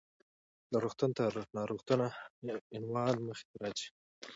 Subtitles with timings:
[0.71, 2.07] له روغتون تر ناروغتونه:
[2.75, 3.87] عنوان مخې ته راځي.